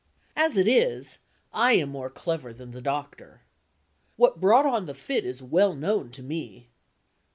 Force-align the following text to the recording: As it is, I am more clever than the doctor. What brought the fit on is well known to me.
As 0.35 0.57
it 0.57 0.67
is, 0.67 1.19
I 1.53 1.73
am 1.73 1.89
more 1.89 2.09
clever 2.09 2.51
than 2.53 2.71
the 2.71 2.81
doctor. 2.81 3.41
What 4.15 4.39
brought 4.41 4.65
the 4.87 4.95
fit 4.95 5.25
on 5.25 5.29
is 5.29 5.43
well 5.43 5.75
known 5.75 6.09
to 6.13 6.23
me. 6.23 6.69